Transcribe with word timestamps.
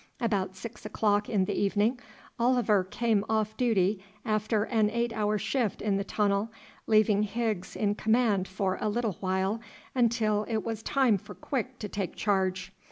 About 0.19 0.55
six 0.55 0.83
o'clock 0.83 1.29
in 1.29 1.45
the 1.45 1.53
evening 1.53 1.99
Oliver 2.39 2.83
came 2.83 3.23
off 3.29 3.55
duty 3.55 4.03
after 4.25 4.63
an 4.63 4.89
eight 4.89 5.13
hour 5.13 5.37
shift 5.37 5.79
in 5.79 5.97
the 5.97 6.03
tunnel, 6.03 6.51
leaving 6.87 7.21
Higgs 7.21 7.75
in 7.75 7.93
command 7.93 8.47
for 8.47 8.79
a 8.81 8.89
little 8.89 9.17
while 9.19 9.61
until 9.93 10.43
it 10.49 10.63
was 10.63 10.81
time 10.81 11.19
for 11.19 11.35
Quick 11.35 11.77
to 11.77 11.87
take 11.87 12.15
charge. 12.15 12.73